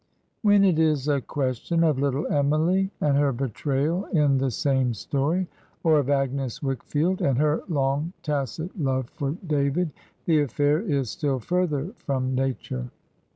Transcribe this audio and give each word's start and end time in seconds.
When 0.41 0.63
it 0.63 0.79
is 0.79 1.07
a 1.07 1.21
question 1.21 1.83
of 1.83 1.99
Little 1.99 2.25
Emily 2.25 2.89
and 3.01 3.15
her 3.17 3.31
betrayal 3.31 4.05
in 4.05 4.39
the 4.39 4.49
same 4.49 4.95
story, 4.95 5.47
or 5.83 5.99
of 5.99 6.09
Agnes 6.09 6.63
Wickfield 6.63 7.21
and 7.21 7.37
her 7.37 7.61
long 7.67 8.13
tacit 8.23 8.75
love 8.81 9.11
for 9.11 9.37
David, 9.45 9.91
the 10.25 10.41
affair 10.41 10.79
is 10.79 11.11
still 11.11 11.37
further 11.39 11.91
from 11.99 12.33
nature. 12.33 12.89